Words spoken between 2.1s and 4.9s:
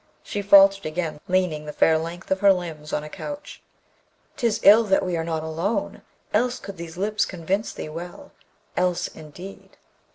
of her limbs on a couch, ''Tis ill